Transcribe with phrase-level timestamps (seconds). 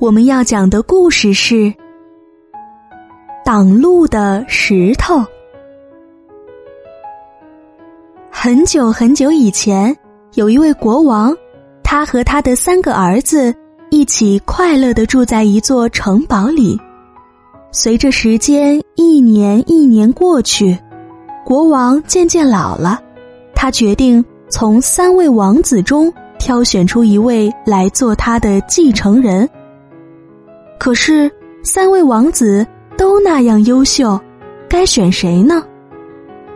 [0.00, 1.72] 我们要讲的故事是
[3.44, 5.24] 挡路的石头。
[8.30, 9.96] 很久很久以前，
[10.34, 11.34] 有一位国王，
[11.82, 13.54] 他和他的三个儿子
[13.90, 16.78] 一起快乐的住在一座城堡里。
[17.70, 20.76] 随着时间一年一年过去，
[21.44, 23.00] 国王渐渐老了，
[23.54, 26.12] 他决定从三位王子中。
[26.36, 29.48] 挑选出一位来做他的继承人。
[30.84, 34.20] 可是三位王子都那样优秀，
[34.68, 35.64] 该选谁呢？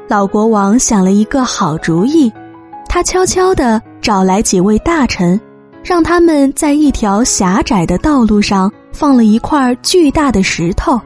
[0.06, 2.30] 老国王想了一个好主意，
[2.90, 5.40] 他悄悄地找来几位大臣，
[5.82, 11.00] 让他们在一条狭窄的道路上放了一块巨大的石头。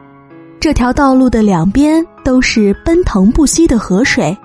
[0.59, 4.37] 这条道路的两边都是奔腾不息的河水，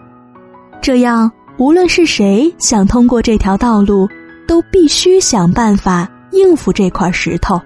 [0.80, 4.08] 这样无论是谁想通过这条道路。
[4.46, 7.60] 都必须想办法应付这块石头。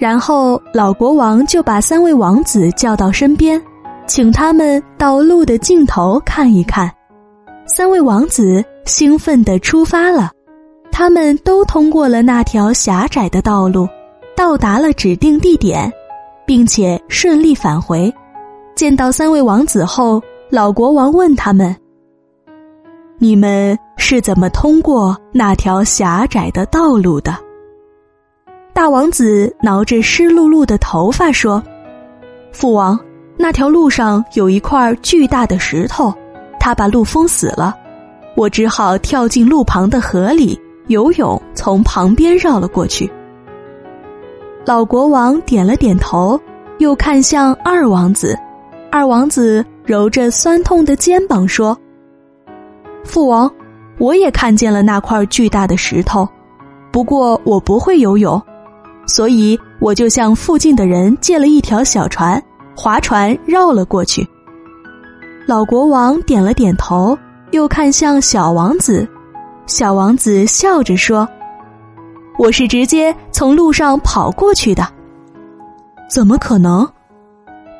[0.00, 3.62] 然后老国王就把三位王子叫到身边，
[4.06, 6.90] 请他们到路的尽头看一看。
[7.66, 10.30] 三位王子兴奋地出发了，
[10.90, 13.86] 他们都通过了那条狭窄的道路，
[14.34, 15.92] 到达了指定地点，
[16.46, 18.10] 并且顺利返回。
[18.74, 21.76] 见到三位王子后，老国王问他们
[23.20, 27.36] ：“你们？”是怎么通过那条狭窄的道路的？
[28.72, 31.62] 大王子挠着湿漉漉的头发说
[32.52, 32.98] ：“父王，
[33.36, 36.14] 那条路上有一块巨大的石头，
[36.58, 37.76] 它把路封死了，
[38.36, 43.10] 我只好跳进路旁的河里游泳，从旁边绕了过去。”
[44.64, 46.40] 老国王点了点头，
[46.78, 48.38] 又看向二王子，
[48.90, 51.76] 二王子揉着酸痛的肩膀说
[53.04, 53.50] ：“父王。”
[53.98, 56.26] 我也看见了那块巨大的石头，
[56.90, 58.40] 不过我不会游泳，
[59.10, 62.40] 所以我就向附近的人借了一条小船，
[62.76, 64.24] 划船绕了过去。
[65.48, 67.18] 老国王点了点头，
[67.50, 69.08] 又看向小王子，
[69.66, 71.28] 小王子笑着说
[72.38, 74.86] ：“我是直接从路上跑过去的。”
[76.08, 76.88] 怎么可能？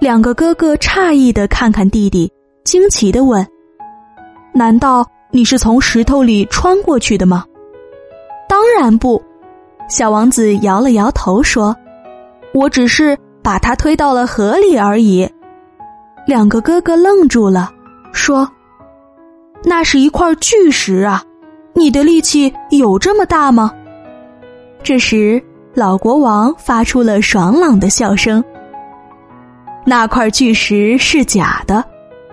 [0.00, 2.28] 两个哥哥诧异的看看弟弟，
[2.64, 3.46] 惊奇的问
[4.52, 7.44] ：“难道？”你是从石头里穿过去的吗？
[8.48, 9.22] 当然不，
[9.90, 11.76] 小王子摇了摇头说
[12.54, 15.28] ：“我只是把它推到了河里而已。”
[16.26, 17.70] 两个哥哥愣住了，
[18.12, 18.48] 说
[19.64, 21.22] ：“那是一块巨石啊！
[21.74, 23.72] 你的力气有这么大吗？”
[24.82, 25.42] 这时，
[25.74, 28.42] 老国王发出了爽朗的笑声
[29.84, 31.84] ：“那块巨石是假的，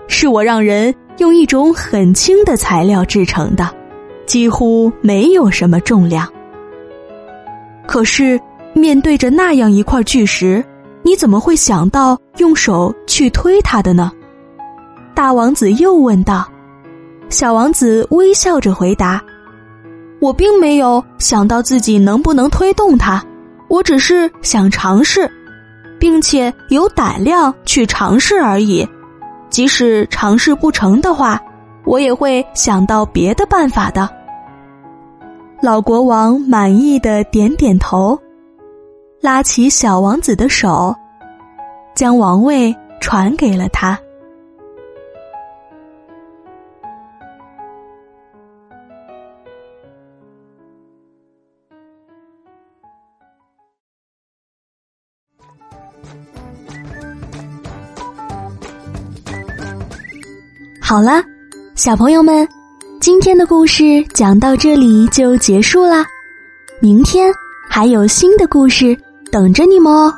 [0.07, 3.67] 是我让人。”用一种很轻的材料制成的，
[4.27, 6.31] 几乎没有什么重量。
[7.87, 8.39] 可是
[8.73, 10.63] 面对着那样一块巨石，
[11.01, 14.11] 你怎么会想到用手去推它的呢？
[15.15, 16.47] 大王子又问道。
[17.29, 19.21] 小王子微笑着回答
[20.21, 23.23] ：“我并没有想到自己能不能推动它，
[23.67, 25.29] 我只是想尝试，
[25.99, 28.87] 并且有胆量去尝试而已。”
[29.49, 31.41] 即使尝试不成的话，
[31.85, 34.09] 我也会想到别的办法的。
[35.59, 38.17] 老国王满意的点点头，
[39.19, 40.95] 拉起小王子的手，
[41.95, 43.99] 将王位传给了他。
[60.79, 61.21] 好了，
[61.75, 62.47] 小朋友们，
[62.99, 66.03] 今天的故事讲到这里就结束啦。
[66.81, 67.31] 明天
[67.69, 68.97] 还有新的故事
[69.31, 70.11] 等着你们哦。